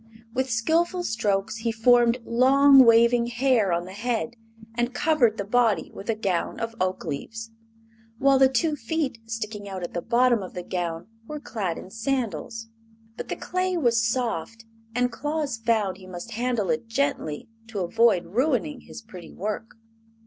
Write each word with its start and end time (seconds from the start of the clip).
With 0.33 0.49
skillful 0.49 1.03
strokes 1.03 1.57
he 1.57 1.71
formed 1.71 2.21
long, 2.25 2.79
waving 2.83 3.27
hair 3.27 3.71
on 3.71 3.85
the 3.85 3.93
head 3.93 4.35
and 4.73 4.95
covered 4.95 5.37
the 5.37 5.43
body 5.45 5.91
with 5.93 6.09
a 6.09 6.15
gown 6.15 6.59
of 6.59 6.73
oakleaves, 6.81 7.51
while 8.17 8.39
the 8.39 8.49
two 8.49 8.75
feet 8.75 9.19
sticking 9.27 9.69
out 9.69 9.83
at 9.83 9.93
the 9.93 10.01
bottom 10.01 10.41
of 10.41 10.55
the 10.55 10.63
gown 10.63 11.05
were 11.27 11.39
clad 11.39 11.77
in 11.77 11.91
sandals. 11.91 12.67
But 13.15 13.27
the 13.27 13.35
clay 13.35 13.77
was 13.77 14.01
soft, 14.03 14.65
and 14.95 15.11
Claus 15.11 15.57
found 15.57 15.97
he 15.97 16.07
must 16.07 16.31
handle 16.31 16.71
it 16.71 16.87
gently 16.87 17.47
to 17.67 17.81
avoid 17.81 18.25
ruining 18.25 18.81
his 18.81 19.03
pretty 19.03 19.31
work. 19.35 19.75